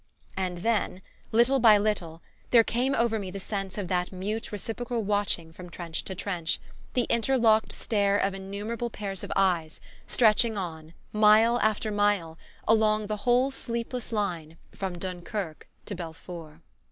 And 0.35 0.57
then, 0.57 1.03
little 1.31 1.59
by 1.59 1.77
little, 1.77 2.23
there 2.49 2.63
came 2.63 2.95
over 2.95 3.19
me 3.19 3.29
the 3.29 3.39
sense 3.39 3.77
of 3.77 3.87
that 3.89 4.11
mute 4.11 4.51
reciprocal 4.51 5.03
watching 5.03 5.53
from 5.53 5.69
trench 5.69 6.01
to 6.05 6.15
trench: 6.15 6.59
the 6.95 7.03
interlocked 7.03 7.71
stare 7.71 8.17
of 8.17 8.33
innumerable 8.33 8.89
pairs 8.89 9.23
of 9.23 9.31
eyes, 9.35 9.79
stretching 10.07 10.57
on, 10.57 10.95
mile 11.13 11.59
after 11.59 11.91
mile, 11.91 12.39
along 12.67 13.05
the 13.05 13.17
whole 13.17 13.51
sleepless 13.51 14.11
line 14.11 14.57
from 14.71 14.97
Dunkerque 14.97 15.67
to 15.85 15.93
Belfort. 15.93 16.61